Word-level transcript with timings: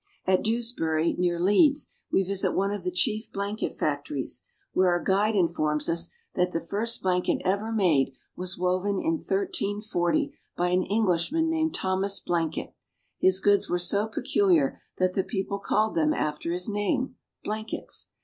At 0.25 0.41
Dewsbury, 0.43 1.13
near 1.13 1.39
Leeds, 1.39 1.91
we 2.11 2.23
visit 2.23 2.53
one 2.53 2.71
of 2.73 2.83
the 2.83 2.89
chief 2.89 3.31
blanket 3.31 3.77
factories, 3.77 4.41
where 4.73 4.87
our 4.89 4.99
guide 4.99 5.35
informs 5.35 5.87
us 5.87 6.09
that 6.33 6.51
the 6.53 6.57
MANUFACTURING 6.57 6.57
ENGLAND. 6.57 6.63
59 6.65 6.69
first 6.71 7.01
blanket 7.03 7.41
ever 7.45 7.71
made 7.71 8.13
was 8.35 8.57
woven 8.57 8.97
in 8.97 9.17
1 9.19 9.19
340 9.19 10.33
by 10.57 10.69
an 10.69 10.81
English 10.85 11.31
man 11.31 11.51
named 11.51 11.75
Thomas 11.75 12.19
Blanket; 12.19 12.73
his 13.19 13.39
goods 13.39 13.69
were 13.69 13.77
so 13.77 14.07
peculiar 14.07 14.81
that 14.97 15.13
the 15.13 15.23
people 15.23 15.59
called 15.59 15.93
them 15.93 16.15
after 16.15 16.51
his 16.51 16.67
name, 16.67 17.17
blankets. 17.43 18.09